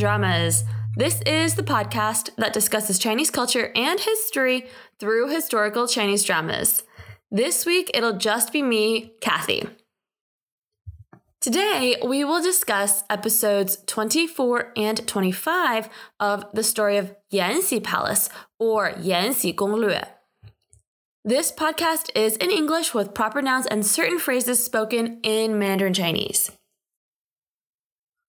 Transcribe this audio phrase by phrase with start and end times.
[0.00, 0.64] Dramas.
[0.96, 4.66] This is the podcast that discusses Chinese culture and history
[4.98, 6.84] through historical Chinese dramas.
[7.30, 9.68] This week, it'll just be me, Kathy.
[11.42, 18.92] Today, we will discuss episodes 24 and 25 of the story of Yanxi Palace or
[18.92, 20.00] Yanxi Gonglue.
[21.26, 26.50] This podcast is in English with proper nouns and certain phrases spoken in Mandarin Chinese.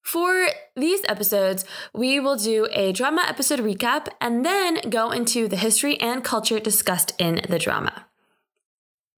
[0.01, 5.55] For these episodes, we will do a drama episode recap and then go into the
[5.55, 8.07] history and culture discussed in the drama.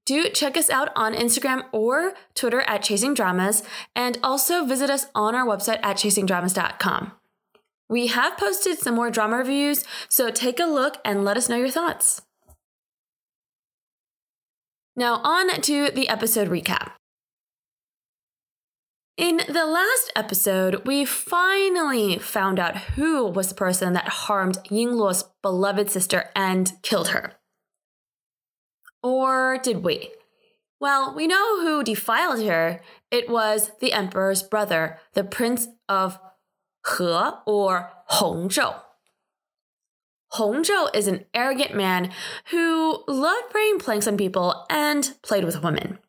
[0.05, 3.63] Do check us out on Instagram or Twitter at Chasing Dramas,
[3.95, 7.13] and also visit us on our website at chasingdramas.com.
[7.89, 11.55] We have posted some more drama reviews, so take a look and let us know
[11.55, 12.22] your thoughts.
[14.95, 16.91] Now, on to the episode recap.
[19.16, 25.25] In the last episode, we finally found out who was the person that harmed Yingluo's
[25.44, 27.34] beloved sister and killed her.
[29.03, 30.09] Or did we?
[30.80, 32.81] Well, we know who defiled her.
[33.11, 36.17] It was the emperor's brother, the prince of
[36.97, 37.03] He
[37.45, 38.81] or Hongzhou.
[40.34, 42.11] Hongzhou is an arrogant man
[42.50, 46.00] who loved playing pranks on people and played with women.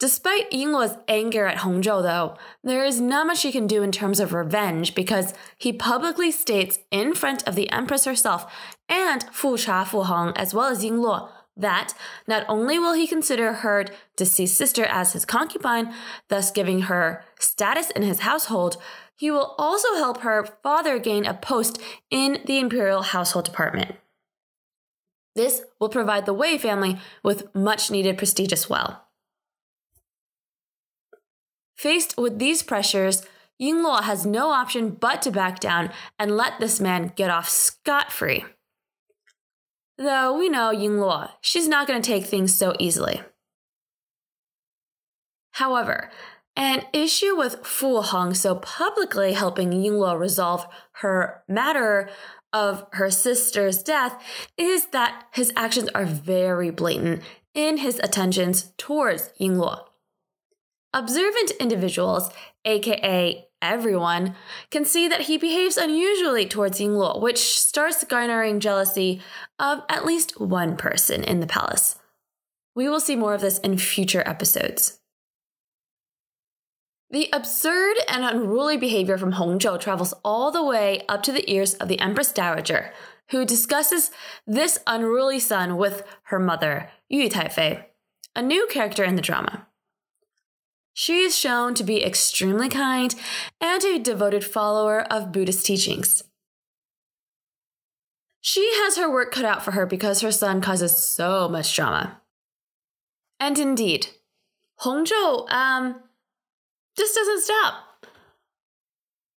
[0.00, 4.20] Despite Yingluo's anger at Hongzhou, though, there is not much he can do in terms
[4.20, 8.52] of revenge because he publicly states in front of the Empress herself
[8.88, 11.92] and Fu Cha Fu Heng, as well as Yingluo that
[12.26, 13.84] not only will he consider her
[14.16, 15.92] deceased sister as his concubine,
[16.28, 18.76] thus giving her status in his household,
[19.16, 21.80] he will also help her father gain a post
[22.10, 23.96] in the imperial household department.
[25.34, 29.07] This will provide the Wei family with much needed prestige as well.
[31.78, 33.22] Faced with these pressures,
[33.62, 38.10] Yingluo has no option but to back down and let this man get off scot
[38.12, 38.44] free.
[39.96, 43.22] Though we know Yingluo, she's not going to take things so easily.
[45.52, 46.10] However,
[46.56, 52.10] an issue with Fu Heng so publicly helping Yingluo resolve her matter
[52.52, 54.20] of her sister's death
[54.56, 57.22] is that his actions are very blatant
[57.54, 59.87] in his attentions towards Yingluo.
[60.94, 62.30] Observant individuals,
[62.64, 64.34] aka everyone,
[64.70, 69.20] can see that he behaves unusually towards Yingluo, which starts garnering jealousy
[69.58, 71.96] of at least one person in the palace.
[72.74, 75.00] We will see more of this in future episodes.
[77.10, 81.74] The absurd and unruly behavior from Hongzhou travels all the way up to the ears
[81.74, 82.92] of the Empress Dowager,
[83.30, 84.10] who discusses
[84.46, 87.84] this unruly son with her mother, Yu Taifei,
[88.36, 89.67] a new character in the drama.
[91.00, 93.14] She is shown to be extremely kind
[93.60, 96.24] and a devoted follower of Buddhist teachings.
[98.40, 102.20] She has her work cut out for her because her son causes so much drama.
[103.38, 104.08] And indeed,
[104.80, 106.00] Hongzhou um,
[106.96, 108.06] just doesn't stop.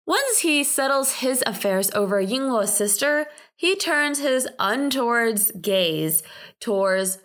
[0.08, 3.26] Once he settles his affairs over Yingluo's sister,
[3.58, 6.24] he turns his untoward gaze
[6.62, 7.18] towards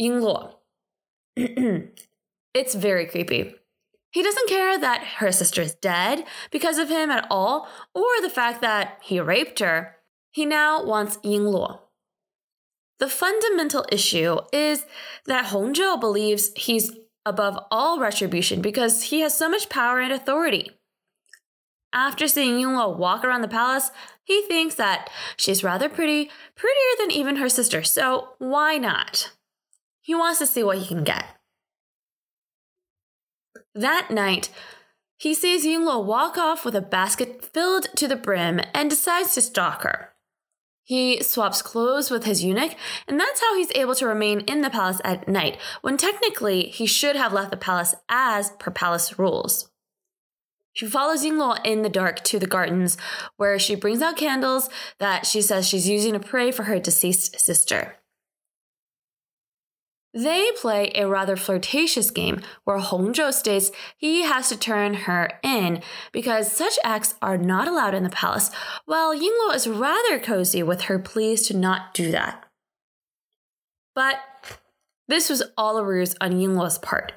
[0.00, 0.54] Yingluo.
[1.36, 3.54] it's very creepy.
[4.16, 8.30] He doesn't care that her sister is dead because of him at all, or the
[8.30, 9.96] fact that he raped her.
[10.30, 11.80] He now wants Ying Yingluo.
[12.98, 14.86] The fundamental issue is
[15.26, 16.92] that Hongzhou believes he's
[17.26, 20.70] above all retribution because he has so much power and authority.
[21.92, 23.90] After seeing Yingluo walk around the palace,
[24.24, 29.32] he thinks that she's rather pretty, prettier than even her sister, so why not?
[30.00, 31.35] He wants to see what he can get.
[33.76, 34.48] That night,
[35.18, 39.42] he sees Yingluo walk off with a basket filled to the brim and decides to
[39.42, 40.14] stalk her.
[40.82, 42.74] He swaps clothes with his eunuch,
[43.06, 46.86] and that's how he's able to remain in the palace at night, when technically he
[46.86, 49.70] should have left the palace as per palace rules.
[50.72, 52.96] She follows Yingluo in the dark to the gardens,
[53.36, 54.70] where she brings out candles
[55.00, 57.96] that she says she's using to pray for her deceased sister.
[60.16, 65.82] They play a rather flirtatious game where Hongzhou states he has to turn her in
[66.10, 68.50] because such acts are not allowed in the palace,
[68.86, 72.46] while Yingluo is rather cozy with her pleas to not do that.
[73.94, 74.16] But
[75.06, 77.12] this was all a ruse on Yingluo's part.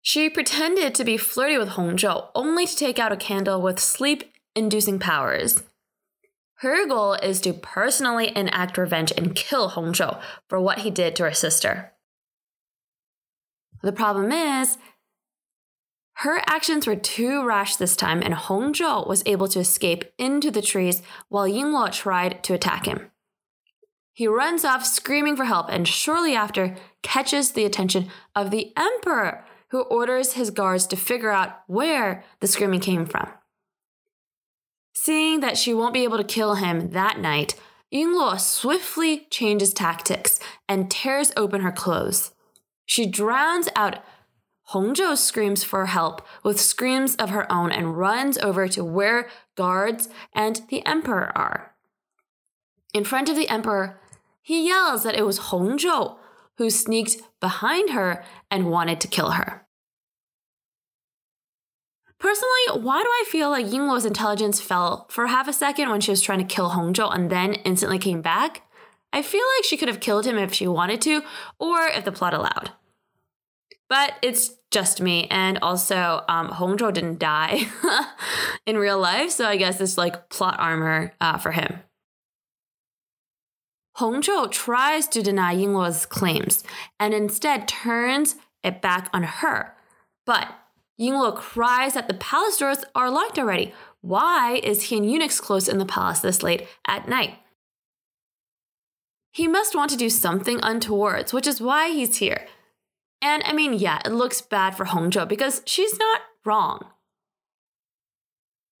[0.00, 4.32] She pretended to be flirty with Hongzhou only to take out a candle with sleep
[4.56, 5.62] inducing powers.
[6.60, 11.22] Her goal is to personally enact revenge and kill Hongzhou for what he did to
[11.24, 11.92] her sister.
[13.82, 14.76] The problem is,
[16.16, 20.50] Her actions were too rash this time, and Hong Zhou was able to escape into
[20.50, 23.10] the trees while Yingluo tried to attack him.
[24.12, 29.46] He runs off screaming for help and shortly after catches the attention of the emperor,
[29.68, 33.30] who orders his guards to figure out where the screaming came from.
[34.92, 37.54] Seeing that she won't be able to kill him that night,
[37.92, 40.38] Yingluo swiftly changes tactics
[40.68, 42.32] and tears open her clothes.
[42.86, 44.02] She drowns out
[44.70, 50.08] Hongzhou's screams for help with screams of her own and runs over to where guards
[50.32, 51.74] and the emperor are.
[52.94, 54.00] In front of the emperor,
[54.42, 56.16] he yells that it was Hongzhou
[56.58, 59.66] who sneaked behind her and wanted to kill her.
[62.20, 66.10] Personally, why do I feel like Yingluo's intelligence fell for half a second when she
[66.10, 68.62] was trying to kill Hongzhou and then instantly came back?
[69.10, 71.22] I feel like she could have killed him if she wanted to,
[71.58, 72.72] or if the plot allowed.
[73.88, 77.66] But it's just me, and also um, Hongzhou didn't die
[78.66, 81.80] in real life, so I guess it's like plot armor uh, for him.
[83.96, 86.64] Hongzhou tries to deny Yingluo's claims
[87.00, 89.74] and instead turns it back on her.
[90.26, 90.48] But
[91.00, 93.72] Yingluo cries that the palace doors are locked already.
[94.02, 97.38] Why is he and eunuch's close in the palace this late at night?
[99.32, 102.46] He must want to do something untowards, which is why he's here.
[103.22, 106.86] And I mean, yeah, it looks bad for Hongzhou because she's not wrong.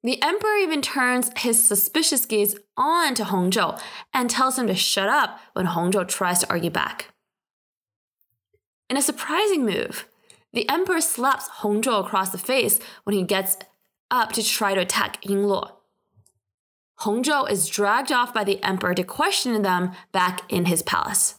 [0.02, 3.80] The emperor even turns his suspicious gaze on to Hongzhou
[4.14, 7.08] and tells him to shut up when Hongzhou tries to argue back.
[8.88, 10.06] In a surprising move,
[10.52, 13.56] the emperor slaps Hongzhou across the face when he gets
[14.10, 15.72] up to try to attack Yingluo.
[17.00, 21.36] Hongzhou is dragged off by the emperor to question them back in his palace.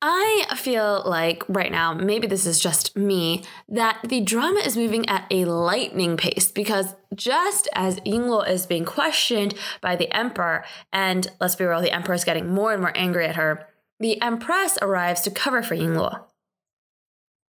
[0.00, 5.08] I feel like right now, maybe this is just me, that the drama is moving
[5.08, 11.26] at a lightning pace because just as Yingluo is being questioned by the emperor, and
[11.40, 13.66] let's be real, the emperor is getting more and more angry at her,
[13.98, 16.22] the empress arrives to cover for Yingluo.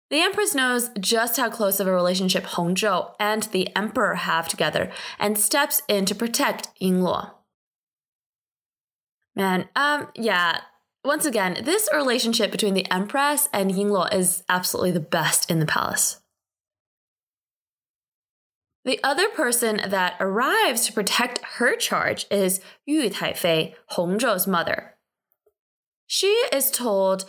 [0.09, 4.89] The Empress knows just how close of a relationship Hongzhou and the Emperor have together
[5.19, 7.31] and steps in to protect Yingluo.
[9.35, 10.61] Man, um, yeah.
[11.03, 15.65] Once again, this relationship between the Empress and Yingluo is absolutely the best in the
[15.65, 16.21] palace.
[18.85, 24.95] The other person that arrives to protect her charge is Yu Taifei, Hongzhou's mother.
[26.07, 27.25] She is told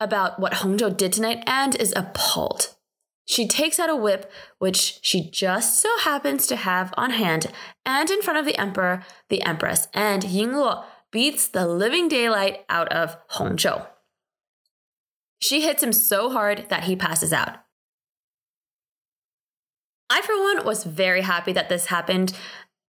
[0.00, 2.74] about what Hongzhou did tonight and is appalled.
[3.26, 7.46] She takes out a whip, which she just so happens to have on hand,
[7.86, 12.88] and in front of the emperor, the empress, and Yingluo beats the living daylight out
[12.92, 13.86] of Hongzhou.
[15.40, 17.58] She hits him so hard that he passes out.
[20.10, 22.32] I, for one, was very happy that this happened,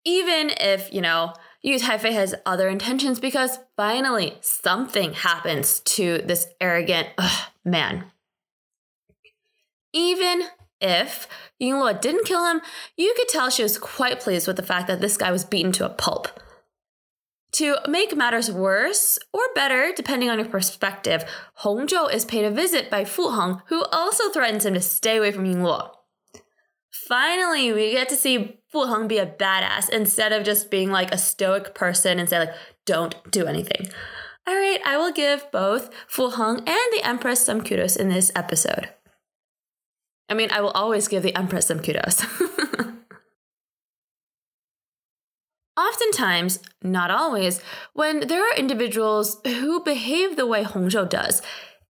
[0.03, 1.33] even if, you know,
[1.65, 8.05] Yu Taifei has other intentions because finally something happens to this arrogant ugh, man.
[9.91, 10.43] Even
[10.79, 11.27] if
[11.59, 12.61] Yingluo didn't kill him,
[12.95, 15.71] you could tell she was quite pleased with the fact that this guy was beaten
[15.71, 16.27] to a pulp.
[17.53, 21.25] To make matters worse or better, depending on your perspective,
[21.63, 25.31] Hongzhou is paid a visit by Fu Heng, who also threatens him to stay away
[25.31, 25.89] from Yingluo.
[27.07, 31.13] Finally, we get to see Fu Heng be a badass instead of just being like
[31.13, 32.53] a stoic person and say like,
[32.85, 33.87] don't do anything.
[34.45, 38.33] All right, I will give both Fu Heng and the Empress some kudos in this
[38.35, 38.89] episode.
[40.27, 42.25] I mean, I will always give the Empress some kudos.
[45.77, 47.61] Oftentimes, not always,
[47.93, 51.41] when there are individuals who behave the way Hongzhou does,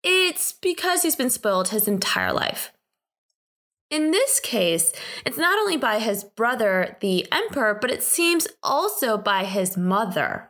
[0.02, 2.72] it's because he's been spoiled his entire life.
[3.92, 4.90] In this case,
[5.26, 10.48] it's not only by his brother, the emperor, but it seems also by his mother.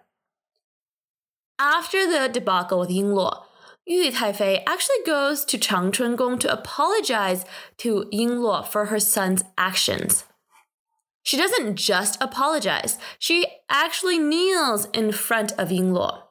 [1.59, 3.43] After the debacle with Ying Yingluo,
[3.85, 7.45] Yu Taifei actually goes to Changchun Gong to apologize
[7.79, 10.23] to Ying Yingluo for her son's actions.
[11.25, 16.23] She doesn't just apologize, she actually kneels in front of Ying Yingluo.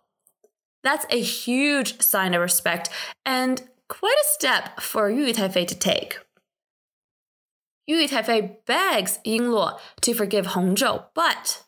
[0.81, 2.89] That's a huge sign of respect
[3.25, 6.17] and quite a step for Yu Taifei to take.
[7.87, 11.63] Yu Taifei begs Ying Yingluo to forgive Hongzhou, but,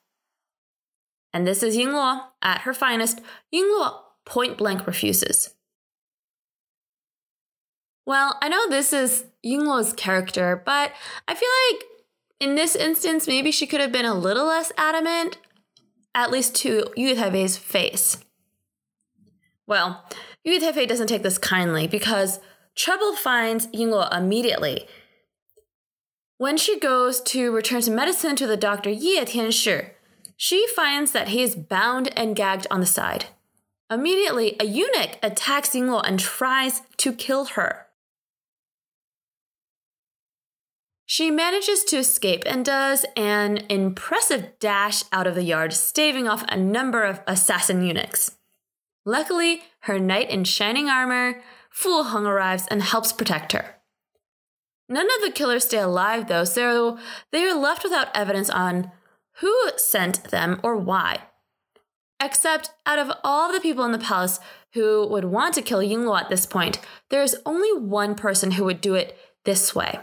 [1.34, 3.20] and this is Ying Yingluo at her finest,
[3.52, 5.56] Ying Yingluo point blank refuses.
[8.06, 10.92] Well, I know this is Ying Yingluo's character, but
[11.28, 11.84] I feel like
[12.40, 15.38] in this instance, maybe she could have been a little less adamant,
[16.14, 18.18] at least to Yu Taifei's face.
[19.66, 20.04] Well,
[20.44, 22.40] Yu Taifei doesn't take this kindly because
[22.76, 24.88] trouble finds Ying Yingluo immediately
[26.44, 29.92] When she goes to return some medicine to the doctor Ye Tianshi,
[30.36, 33.28] she finds that he is bound and gagged on the side.
[33.90, 37.86] Immediately, a eunuch attacks Yingluo and tries to kill her.
[41.06, 46.44] She manages to escape and does an impressive dash out of the yard, staving off
[46.50, 48.32] a number of assassin eunuchs.
[49.06, 53.73] Luckily, her knight in shining armor, Fu Heng, arrives and helps protect her.
[54.90, 56.98] None of the killers stay alive, though, so
[57.32, 58.92] they are left without evidence on
[59.38, 61.22] who sent them or why.
[62.20, 64.40] Except out of all the people in the palace
[64.74, 68.66] who would want to kill Yingluo at this point, there is only one person who
[68.66, 70.00] would do it this way.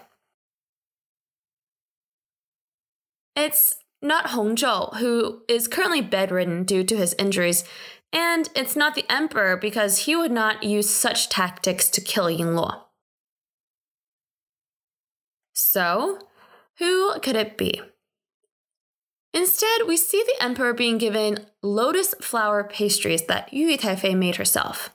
[3.37, 7.64] It's not Hongzhou, who is currently bedridden due to his injuries,
[8.12, 12.82] and it's not the emperor because he would not use such tactics to kill Yingluo.
[15.73, 16.19] So,
[16.79, 17.81] who could it be?
[19.33, 24.91] Instead, we see the emperor being given lotus flower pastries that Yu Taifei made herself.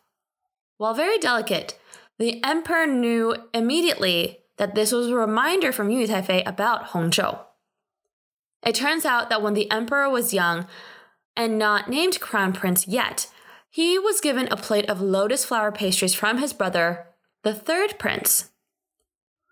[0.75, 1.79] While very delicate,
[2.19, 7.39] the emperor knew immediately that this was a reminder from Yu Taifei about Hongzhou.
[8.61, 10.67] It turns out that when the emperor was young
[11.37, 13.31] and not named crown prince yet,
[13.69, 17.07] he was given a plate of lotus flower pastries from his brother,
[17.43, 18.49] the third prince.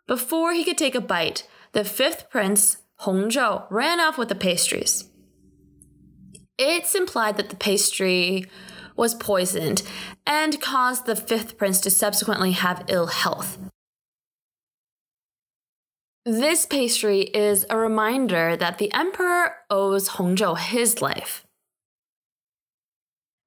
[0.07, 5.09] Before he could take a bite, the fifth prince Hongzhou ran off with the pastries.
[6.57, 8.45] It's implied that the pastry
[8.95, 9.81] was poisoned
[10.27, 13.57] and caused the fifth prince to subsequently have ill health.
[16.25, 21.43] This pastry is a reminder that the emperor owes Hongzhou his life.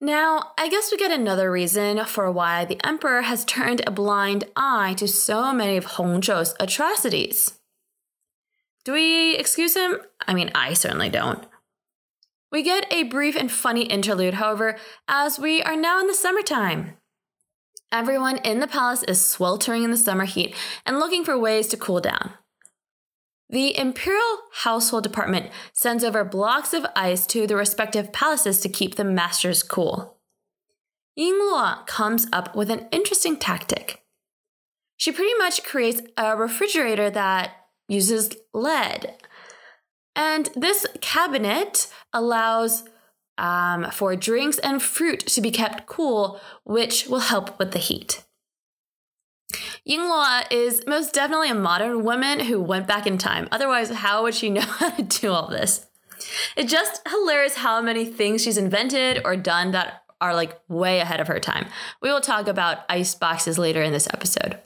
[0.00, 4.44] Now, I guess we get another reason for why the emperor has turned a blind
[4.54, 7.58] eye to so many of Hongzhou's atrocities.
[8.84, 9.96] Do we excuse him?
[10.28, 11.46] I mean, I certainly don't.
[12.52, 14.76] We get a brief and funny interlude, however,
[15.08, 16.98] as we are now in the summertime.
[17.90, 21.76] Everyone in the palace is sweltering in the summer heat and looking for ways to
[21.76, 22.32] cool down.
[23.48, 28.96] The Imperial Household Department sends over blocks of ice to the respective palaces to keep
[28.96, 30.16] the masters cool.
[31.14, 34.02] Ying Yingluo comes up with an interesting tactic.
[34.96, 37.52] She pretty much creates a refrigerator that
[37.88, 39.14] uses lead.
[40.16, 42.84] And this cabinet allows
[43.38, 48.24] um, for drinks and fruit to be kept cool, which will help with the heat.
[49.88, 53.48] Yingluo is most definitely a modern woman who went back in time.
[53.52, 55.86] Otherwise, how would she know how to do all this?
[56.56, 61.20] It's just hilarious how many things she's invented or done that are like way ahead
[61.20, 61.66] of her time.
[62.00, 64.58] We will talk about ice boxes later in this episode.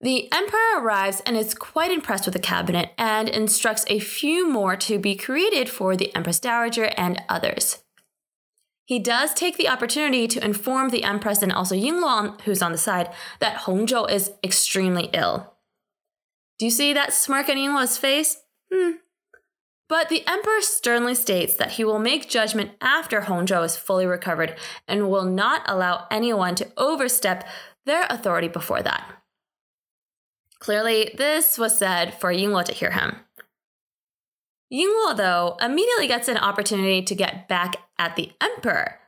[0.00, 4.76] The emperor arrives and is quite impressed with the cabinet and instructs a few more
[4.76, 7.82] to be created for the empress dowager and others.
[8.86, 12.78] He does take the opportunity to inform the empress and also Yingluo, who's on the
[12.78, 15.54] side, that Hongzhou is extremely ill.
[16.58, 18.38] Do you see that smirk on Yingluo's face?
[18.72, 18.92] Hmm.
[19.88, 24.56] But the emperor sternly states that he will make judgment after Hongzhou is fully recovered
[24.86, 27.44] and will not allow anyone to overstep
[27.86, 29.04] their authority before that.
[30.60, 33.16] Clearly, this was said for Yingluo to hear him.
[34.72, 38.98] Yingluo, though, immediately gets an opportunity to get back at the emperor.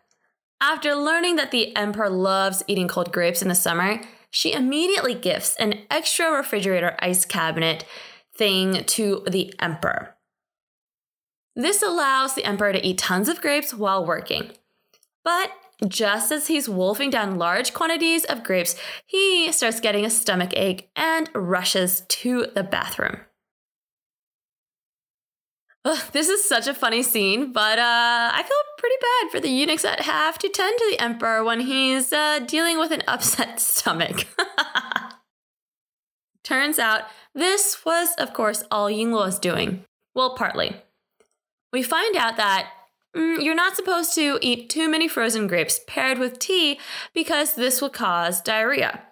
[0.60, 4.00] After learning that the emperor loves eating cold grapes in the summer,
[4.30, 7.84] she immediately gifts an extra refrigerator ice cabinet
[8.36, 10.16] thing to the emperor.
[11.56, 14.52] This allows the emperor to eat tons of grapes while working.
[15.24, 15.50] But
[15.86, 20.90] just as he's wolfing down large quantities of grapes, he starts getting a stomach ache
[20.94, 23.18] and rushes to the bathroom.
[25.84, 29.48] Ugh, this is such a funny scene, but uh, I feel pretty bad for the
[29.48, 33.60] eunuchs that have to tend to the emperor when he's uh, dealing with an upset
[33.60, 34.26] stomach.
[36.44, 37.02] Turns out
[37.34, 39.84] this was, of course, all Yingluo was doing.
[40.14, 40.74] Well, partly.
[41.72, 42.70] We find out that
[43.14, 46.80] mm, you're not supposed to eat too many frozen grapes paired with tea
[47.14, 49.02] because this will cause diarrhea.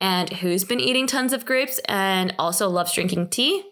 [0.00, 3.70] And who's been eating tons of grapes and also loves drinking tea?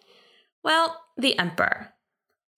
[0.63, 1.90] Well, the emperor.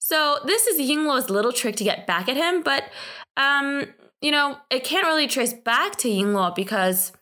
[0.05, 2.91] So this is Yingluo's little trick to get back at him, but
[3.37, 3.85] um,
[4.21, 7.13] you know, it can't really trace back to Yingluo because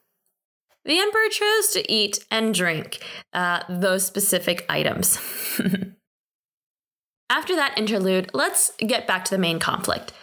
[0.87, 3.01] the emperor chose to eat and drink
[3.35, 5.19] uh, those specific items.
[7.29, 10.15] After that interlude, let's get back to the main conflict.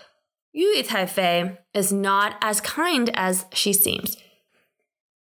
[0.52, 4.18] Yu Taifei is not as kind as she seems.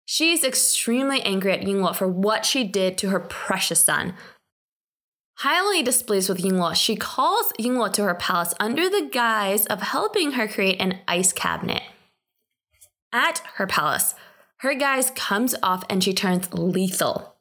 [0.06, 4.14] She's extremely angry at Yingluo for what she did to her precious son.
[5.42, 10.33] Highly displeased with Yingluo, she calls Yingluo to her palace under the guise of helping
[10.33, 11.85] her create an ice cabinet.
[13.12, 14.16] At her palace,
[14.59, 17.37] her guise comes off and she turns lethal.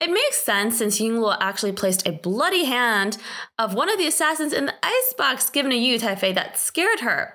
[0.00, 3.16] It makes sense since Yingluo actually placed a bloody hand
[3.60, 7.34] of one of the assassins in the icebox given to Yu Taifei that scared her.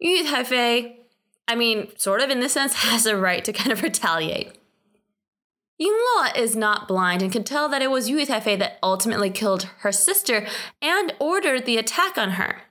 [0.00, 0.96] Yu Taifei,
[1.48, 4.58] I mean, sort of in this sense, has a right to kind of retaliate.
[5.82, 9.64] Yingluo is not blind and can tell that it was Yu Taifei that ultimately killed
[9.78, 10.46] her sister
[10.80, 12.62] and ordered the attack on her.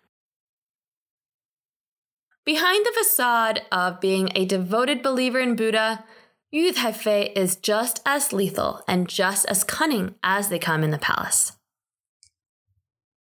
[2.45, 6.05] Behind the facade of being a devoted believer in Buddha,
[6.51, 10.97] Yu Taifei is just as lethal and just as cunning as they come in the
[10.97, 11.53] palace.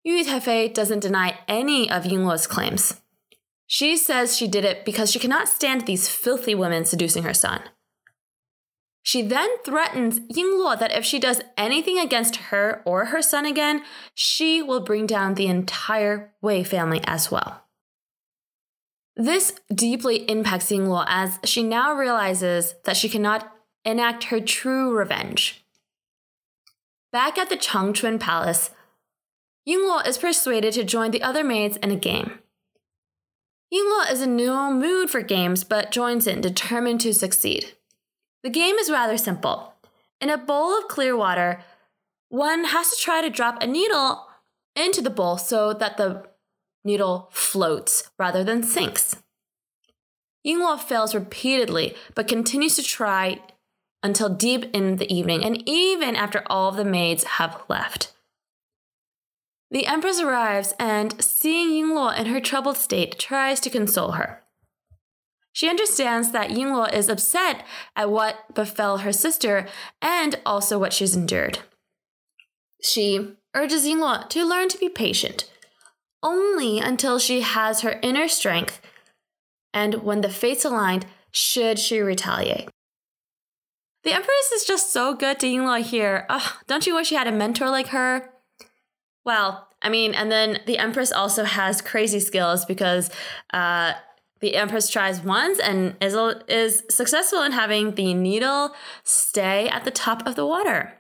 [0.03, 3.01] Yu Taifei doesn't deny any of Yingluo's claims.
[3.65, 7.61] She says she did it because she cannot stand these filthy women seducing her son.
[9.07, 13.83] She then threatens Yingluo that if she does anything against her or her son again,
[14.13, 17.63] she will bring down the entire Wei family as well.
[19.15, 23.49] This deeply impacts Yingluo as she now realizes that she cannot
[23.85, 25.63] enact her true revenge.
[27.13, 28.71] Back at the Changchun Palace,
[29.65, 32.39] Yingluo is persuaded to join the other maids in a game.
[33.73, 37.76] Yingluo is in no mood for games but joins in, determined to succeed.
[38.47, 39.73] The game is rather simple.
[40.21, 41.59] In a bowl of clear water,
[42.29, 44.25] one has to try to drop a needle
[44.73, 46.25] into the bowl so that the
[46.85, 49.17] needle floats rather than sinks.
[50.47, 53.41] Yingluo fails repeatedly, but continues to try
[54.01, 58.13] until deep in the evening, and even after all of the maids have left.
[59.71, 64.41] The Empress arrives and, seeing Yingluo in her troubled state, tries to console her.
[65.57, 67.65] She understands that Yingluo is upset
[67.95, 69.67] at what befell her sister
[69.99, 71.57] and also what she's endured.
[72.83, 75.51] She urges Yingluo to learn to be patient,
[76.21, 78.79] only until she has her inner strength
[79.73, 82.69] and when the fates aligned, should she retaliate.
[84.03, 86.27] The Empress is just so good to Yingluo here.
[86.29, 88.29] Ugh, don't you wish you had a mentor like her?
[89.25, 93.09] Well, I mean, and then the Empress also has crazy skills because
[93.51, 93.93] uh,
[94.39, 96.15] the Empress tries once and is,
[96.47, 98.73] is successful in having the needle
[99.03, 100.93] stay at the top of the water.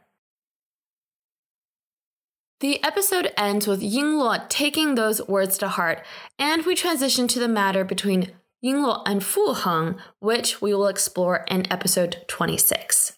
[2.59, 6.03] The episode ends with Yingluo taking those words to heart,
[6.39, 8.31] and we transition to the matter between
[8.63, 13.16] Yingluo and Fu Heng, which we will explore in episode 26.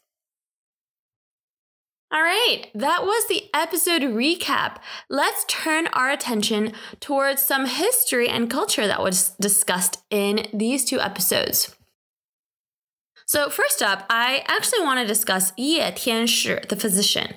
[2.12, 4.78] All right, that was the episode recap.
[5.10, 11.00] Let's turn our attention towards some history and culture that was discussed in these two
[11.00, 11.76] episodes.
[13.28, 17.36] So, first up, I actually want to discuss Ye Tianshi, the physician.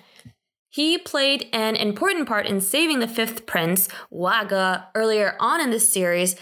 [0.70, 5.92] He played an important part in saving the fifth prince, Waga, earlier on in this
[5.92, 6.34] series.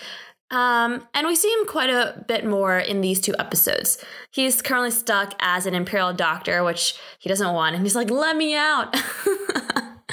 [0.50, 4.04] Um, and we see him quite a bit more in these two episodes.
[4.32, 8.36] He's currently stuck as an imperial doctor, which he doesn't want, and he's like, let
[8.36, 8.92] me out.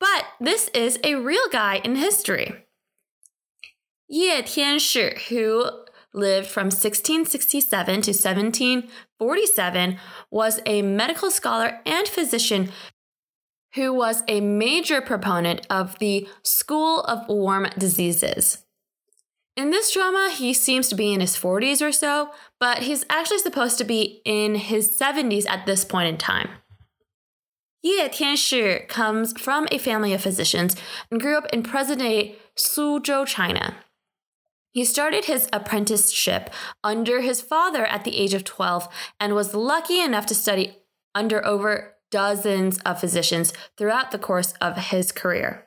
[0.00, 2.64] but this is a real guy in history.
[4.08, 5.70] Ye Tianshi, who
[6.12, 9.98] lived from 1667 to 1747,
[10.30, 12.70] was a medical scholar and physician
[13.74, 18.65] who was a major proponent of the School of Warm Diseases.
[19.56, 23.38] In this drama, he seems to be in his 40s or so, but he's actually
[23.38, 26.50] supposed to be in his 70s at this point in time.
[27.82, 30.76] Ye Tianshi comes from a family of physicians
[31.10, 33.76] and grew up in present day Suzhou, China.
[34.72, 36.50] He started his apprenticeship
[36.84, 38.88] under his father at the age of 12
[39.18, 40.76] and was lucky enough to study
[41.14, 45.65] under over dozens of physicians throughout the course of his career.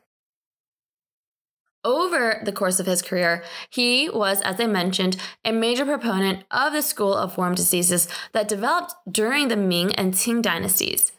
[1.84, 5.16] Over the course of his career, he was, as I mentioned,
[5.46, 10.14] a major proponent of the school of warm diseases that developed during the Ming and
[10.14, 11.14] Qing dynasties.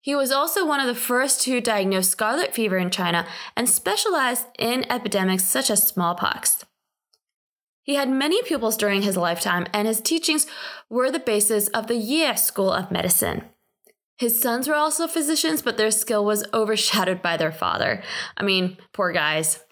[0.00, 4.46] He was also one of the first to diagnose scarlet fever in China and specialized
[4.58, 6.64] in epidemics such as smallpox.
[7.82, 10.46] He had many pupils during his lifetime, and his teachings
[10.88, 13.44] were the basis of the Ye School of Medicine.
[14.18, 18.02] His sons were also physicians, but their skill was overshadowed by their father.
[18.36, 19.64] I mean, poor guys.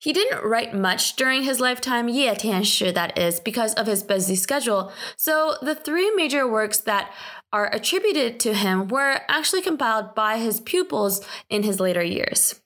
[0.00, 4.34] He didn't write much during his lifetime, Ye Tianshi that is, because of his busy
[4.34, 4.92] schedule.
[5.18, 7.12] So the three major works that
[7.52, 12.62] are attributed to him were actually compiled by his pupils in his later years.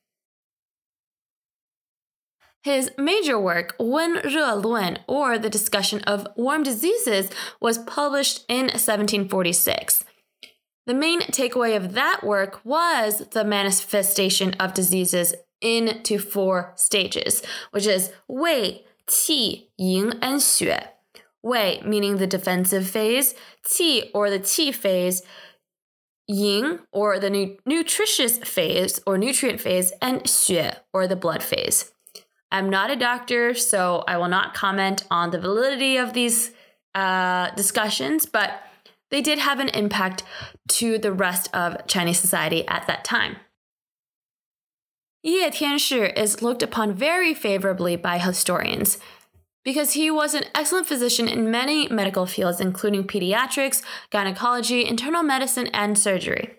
[2.63, 8.67] His major work, Wen Re Lun, or The Discussion of Warm Diseases, was published in
[8.67, 10.05] 1746.
[10.87, 15.35] The main takeaway of that work was the manifestation of diseases
[15.65, 20.87] into four stages, which is 胃、qi, ying, and xue.
[21.43, 23.35] Wei meaning the defensive phase,
[23.67, 25.23] qi or the qi phase,
[26.27, 31.93] ying or the nu- nutritious phase or nutrient phase, and xue or the blood phase.
[32.51, 36.53] I'm not a doctor, so I will not comment on the validity of these
[36.95, 38.63] uh, discussions, but
[39.11, 40.23] they did have an impact
[40.69, 43.37] to the rest of Chinese society at that time.
[45.25, 48.99] Ye Tianshi is looked upon very favorably by historians
[49.65, 55.69] because he was an excellent physician in many medical fields, including pediatrics, gynecology, internal medicine,
[55.69, 56.59] and surgery.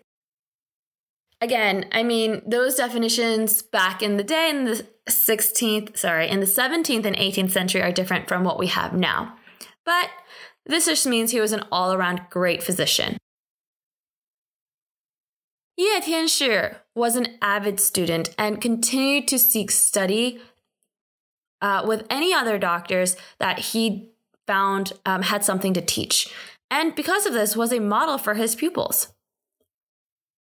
[1.39, 6.47] Again, I mean, those definitions back in the day in the 16th, sorry, in the
[6.47, 9.35] 17th and 18th century are different from what we have now.
[9.85, 10.09] But
[10.65, 13.17] this just means he was an all around great physician.
[15.77, 20.39] Ye Tianshi was an avid student and continued to seek study
[21.61, 24.09] uh, with any other doctors that he
[24.47, 26.33] found um, had something to teach.
[26.71, 29.13] And because of this, was a model for his pupils.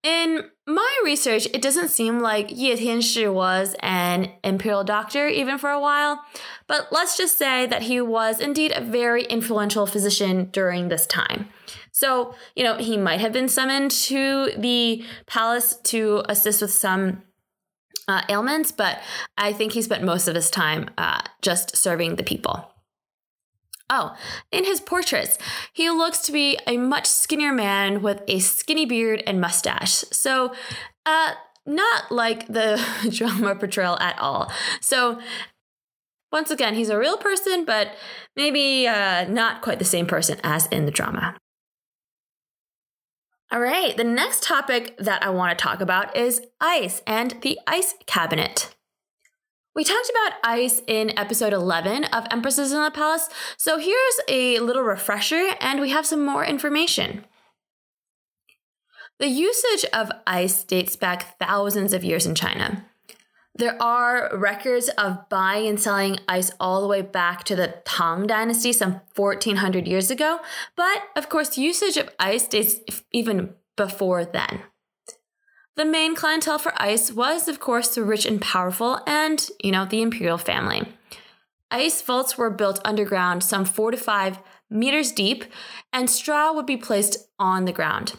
[0.02, 5.70] In my research, it doesn't seem like Ye Tianshi was an imperial doctor even for
[5.70, 6.24] a while,
[6.68, 11.50] but let's just say that he was indeed a very influential physician during this time.
[12.00, 17.24] So, you know, he might have been summoned to the palace to assist with some
[18.08, 19.02] uh, ailments, but
[19.38, 22.72] I think he spent most of his time uh, just serving the people.
[23.90, 24.16] Oh,
[24.50, 25.38] in his portraits,
[25.74, 30.06] he looks to be a much skinnier man with a skinny beard and mustache.
[30.10, 30.54] So,
[31.06, 31.34] uh,
[31.66, 32.82] not like the
[33.12, 34.50] drama portrayal at all.
[34.80, 35.20] So,
[36.32, 37.90] once again, he's a real person, but
[38.38, 41.36] maybe uh, not quite the same person as in the drama.
[43.52, 47.58] All right, the next topic that I want to talk about is ice and the
[47.66, 48.76] ice cabinet.
[49.76, 54.60] We talked about ice in episode 11 of Empresses in the Palace, so here's a
[54.60, 57.26] little refresher and we have some more information.
[59.18, 62.86] The usage of ice dates back thousands of years in China.
[63.60, 68.26] There are records of buying and selling ice all the way back to the Tang
[68.26, 70.40] Dynasty, some 1400 years ago.
[70.78, 72.76] But of course, usage of ice dates
[73.12, 74.62] even before then.
[75.76, 79.84] The main clientele for ice was, of course, the rich and powerful and, you know,
[79.84, 80.94] the imperial family.
[81.70, 85.44] Ice vaults were built underground, some four to five meters deep,
[85.92, 88.14] and straw would be placed on the ground.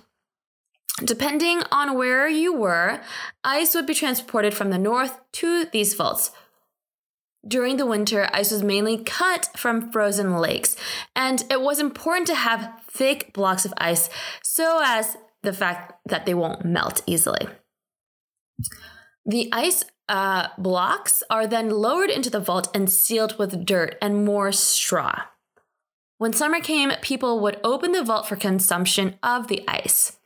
[1.05, 3.01] Depending on where you were,
[3.43, 6.31] ice would be transported from the north to these vaults.
[7.47, 10.77] During the winter, ice was mainly cut from frozen lakes,
[11.17, 14.11] and it was important to have thick blocks of ice
[14.43, 17.49] so as the fact that they won't melt easily.
[19.25, 24.25] The ice uh, blocks are then lowered into the vault and sealed with dirt and
[24.25, 25.23] more straw.
[26.19, 30.19] When summer came, people would open the vault for consumption of the ice.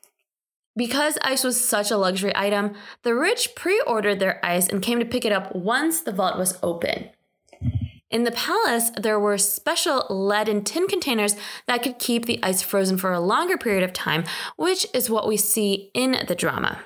[0.77, 4.99] Because ice was such a luxury item, the rich pre ordered their ice and came
[4.99, 7.11] to pick it up once the vault was open.
[8.11, 11.35] In the palace, there were special lead and tin containers
[11.67, 14.25] that could keep the ice frozen for a longer period of time,
[14.57, 16.81] which is what we see in the drama.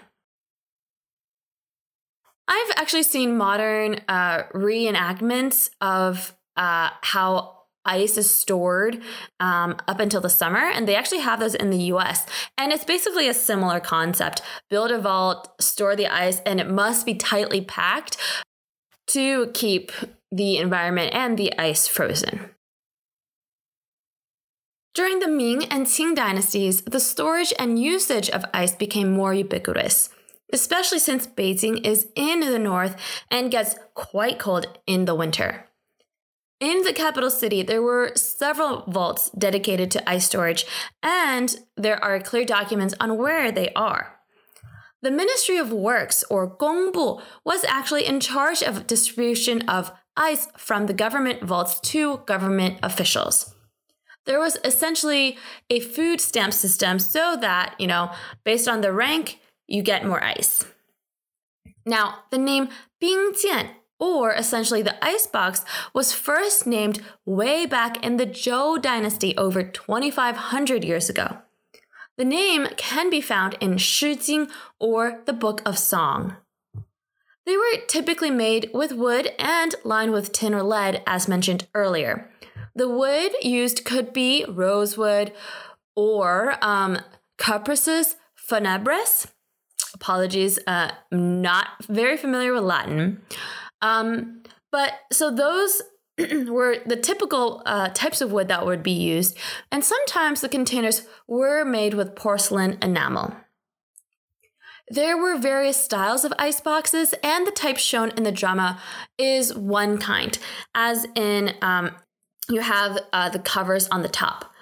[2.46, 7.57] I've actually seen modern uh, reenactments of uh, how
[7.88, 9.02] ice is stored
[9.40, 12.26] um, up until the summer, and they actually have those in the US.
[12.56, 17.06] And it's basically a similar concept build a vault, store the ice, and it must
[17.06, 18.16] be tightly packed
[19.08, 19.90] to keep
[20.30, 22.50] the environment and the ice frozen.
[24.94, 30.10] During the Ming and Qing dynasties, the storage and usage of ice became more ubiquitous,
[30.52, 32.96] especially since Beijing is in the north
[33.30, 35.67] and gets quite cold in the winter.
[36.60, 40.66] In the capital city, there were several vaults dedicated to ice storage,
[41.02, 44.18] and there are clear documents on where they are.
[45.00, 50.86] The Ministry of Works, or Gongbu, was actually in charge of distribution of ice from
[50.86, 53.54] the government vaults to government officials.
[54.26, 55.38] There was essentially
[55.70, 58.10] a food stamp system so that, you know,
[58.44, 60.64] based on the rank, you get more ice.
[61.86, 62.68] Now, the name
[63.00, 69.62] Bingjian or essentially the icebox, was first named way back in the Zhou dynasty over
[69.62, 71.38] 2,500 years ago.
[72.16, 74.48] The name can be found in Shi Jing
[74.80, 76.36] or the Book of Song.
[77.46, 82.30] They were typically made with wood and lined with tin or lead, as mentioned earlier.
[82.74, 85.32] The wood used could be rosewood
[85.96, 86.98] or um,
[87.38, 89.28] Cupressus funebris.
[89.94, 93.22] Apologies, uh, not very familiar with Latin.
[93.82, 95.82] Um, but so those
[96.48, 99.36] were the typical uh, types of wood that would be used,
[99.70, 103.34] and sometimes the containers were made with porcelain enamel.
[104.90, 108.80] There were various styles of ice boxes, and the type shown in the drama
[109.18, 110.38] is one kind,
[110.74, 111.90] as in um,
[112.48, 114.52] you have uh, the covers on the top.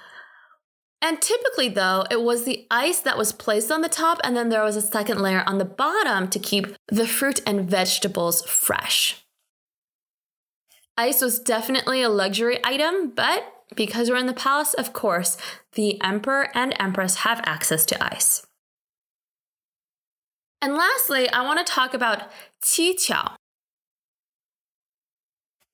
[1.03, 4.49] And typically, though, it was the ice that was placed on the top, and then
[4.49, 9.25] there was a second layer on the bottom to keep the fruit and vegetables fresh.
[10.97, 15.37] Ice was definitely a luxury item, but because we're in the palace, of course,
[15.75, 18.47] the emperor and empress have access to ice.
[20.63, 22.31] And lastly, I want to talk about
[22.63, 23.35] qiqiao.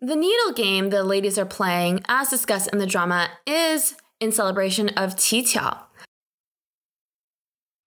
[0.00, 4.88] The needle game the ladies are playing, as discussed in the drama, is in celebration
[4.90, 5.80] of qiqiao.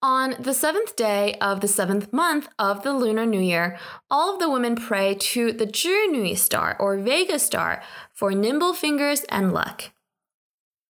[0.03, 3.79] On the seventh day of the seventh month of the Lunar New Year,
[4.11, 7.83] all of the women pray to the Zhinu star or Vega star
[8.15, 9.91] for nimble fingers and luck.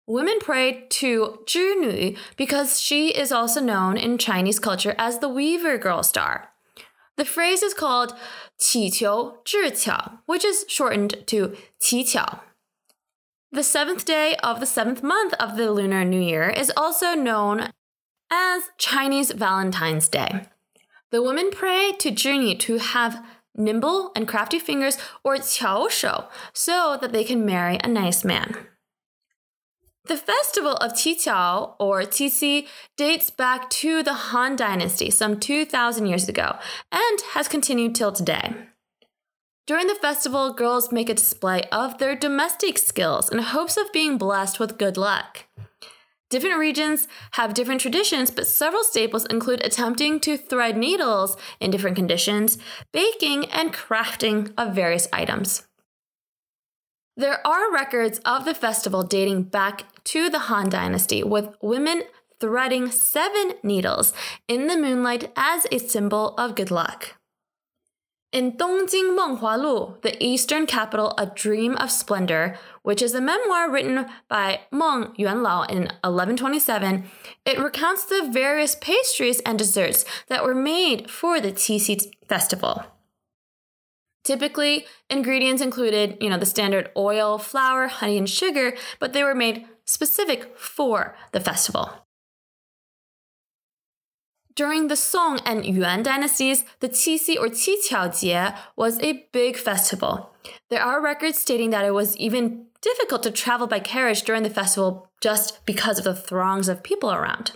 [0.08, 5.78] Women pray to Zhinu because she is also known in Chinese culture as the Weaver
[5.78, 6.48] Girl star.
[7.16, 8.14] The phrase is called
[8.58, 12.40] Qiqiu Zhiqiao, which is shortened to Qiqiao.
[13.52, 17.70] The seventh day of the seventh month of the Lunar New Year is also known
[18.30, 20.46] as Chinese Valentine's Day.
[21.12, 26.98] The women pray to Zhinu to have nimble and crafty fingers or qiao shou so
[27.00, 28.66] that they can marry a nice man.
[30.06, 36.28] The festival of Qiqiao, or Qixi, dates back to the Han Dynasty some 2,000 years
[36.28, 36.58] ago
[36.92, 38.54] and has continued till today.
[39.66, 44.16] During the festival, girls make a display of their domestic skills in hopes of being
[44.16, 45.46] blessed with good luck.
[46.30, 51.96] Different regions have different traditions, but several staples include attempting to thread needles in different
[51.96, 52.58] conditions,
[52.92, 55.66] baking, and crafting of various items.
[57.16, 62.02] There are records of the festival dating back to the Han Dynasty, with women
[62.38, 64.12] threading seven needles
[64.46, 67.15] in the moonlight as a symbol of good luck.
[68.36, 73.70] In Dongjing Menghua Lu, the eastern capital A Dream of Splendor, which is a memoir
[73.70, 77.04] written by Meng Yuanlao in 1127,
[77.46, 82.84] it recounts the various pastries and desserts that were made for the Qixi festival.
[84.22, 89.34] Typically, ingredients included, you know, the standard oil, flour, honey, and sugar, but they were
[89.34, 92.05] made specific for the festival.
[94.56, 100.30] During the Song and Yuan dynasties, the Qixi or Qiqiao was a big festival.
[100.70, 104.50] There are records stating that it was even difficult to travel by carriage during the
[104.50, 107.52] festival just because of the throngs of people around.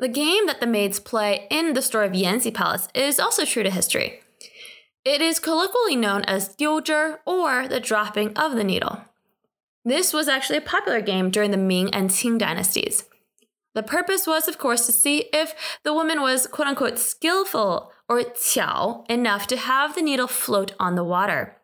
[0.00, 3.62] The game that the maids play in the story of Yanxi Palace is also true
[3.62, 4.20] to history.
[5.04, 9.02] It is colloquially known as diuzhi or the dropping of the needle.
[9.84, 13.04] This was actually a popular game during the Ming and Qing dynasties.
[13.74, 18.20] The purpose was, of course, to see if the woman was quote unquote skillful or
[18.20, 21.56] qiao enough to have the needle float on the water.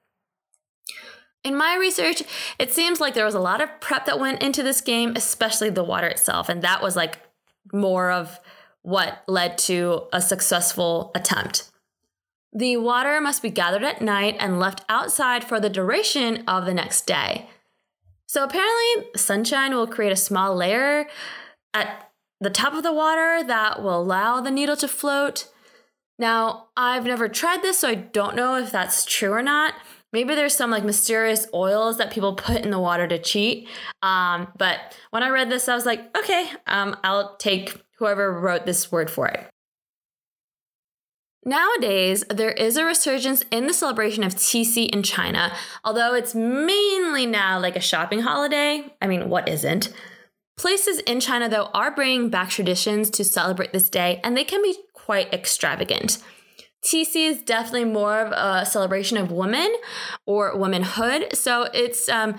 [1.43, 2.23] In my research,
[2.59, 5.71] it seems like there was a lot of prep that went into this game, especially
[5.71, 7.19] the water itself, and that was like
[7.73, 8.39] more of
[8.83, 11.71] what led to a successful attempt.
[12.53, 16.75] The water must be gathered at night and left outside for the duration of the
[16.75, 17.49] next day.
[18.27, 21.07] So apparently, sunshine will create a small layer
[21.75, 25.49] at the top of the water that will allow the needle to float.
[26.19, 29.75] Now, I've never tried this, so I don't know if that's true or not.
[30.13, 33.69] Maybe there's some like mysterious oils that people put in the water to cheat.
[34.03, 38.67] Um, but when I read this, I was like, okay, um, I'll take whoever wrote
[38.67, 39.47] this word for it.
[41.45, 47.25] Nowadays, there is a resurgence in the celebration of Qixi in China, although it's mainly
[47.25, 48.93] now like a shopping holiday.
[49.01, 49.91] I mean, what isn't?
[50.61, 54.61] Places in China, though, are bringing back traditions to celebrate this day, and they can
[54.61, 56.19] be quite extravagant.
[56.85, 59.75] Qixi is definitely more of a celebration of women
[60.27, 62.37] or womanhood, so it's um,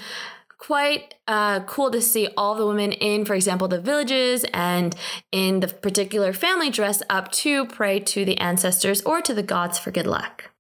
[0.60, 4.96] quite uh, cool to see all the women in, for example, the villages and
[5.32, 9.80] in the particular family dress up to pray to the ancestors or to the gods
[9.80, 10.52] for good luck.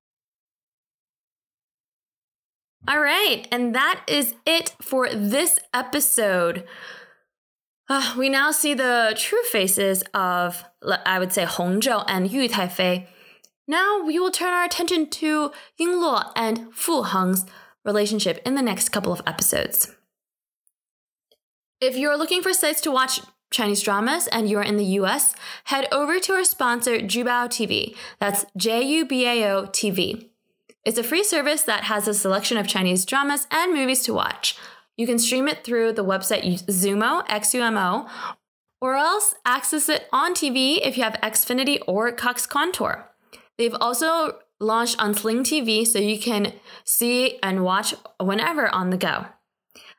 [2.88, 6.68] All right, and that is it for this episode.
[7.90, 10.64] Uh, we now see the true faces of,
[11.06, 13.08] I would say, Hong Zhou and Yu Taifei
[13.68, 17.46] Now we will turn our attention to Ying Yingluo and Fu Heng's
[17.84, 19.94] relationship in the next couple of episodes.
[21.80, 25.88] If you're looking for sites to watch Chinese dramas and you're in the US, head
[25.92, 27.96] over to our sponsor, Jubao TV.
[28.20, 30.30] That's J U B A O TV.
[30.86, 34.56] It's a free service that has a selection of Chinese dramas and movies to watch.
[35.02, 38.08] You can stream it through the website Xumo, X-U-M-O,
[38.80, 43.10] or else access it on TV if you have Xfinity or Cox Contour.
[43.58, 48.98] They've also launched on Sling TV so you can see and watch whenever on the
[48.98, 49.26] go.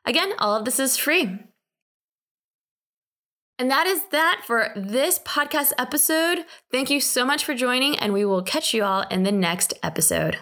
[0.05, 1.37] Again, all of this is free.
[3.59, 6.45] And that is that for this podcast episode.
[6.71, 9.73] Thank you so much for joining, and we will catch you all in the next
[9.83, 10.37] episode.